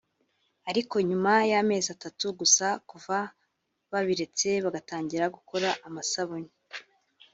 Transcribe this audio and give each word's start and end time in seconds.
ariko 0.69 0.95
nyuma 1.09 1.33
y’amezi 1.51 1.87
atatu 1.95 2.25
gusa 2.39 2.65
kuva 2.89 3.17
babiretse 3.91 4.49
bagatangira 4.63 5.25
gukora 5.35 5.69
amasabune 5.87 6.51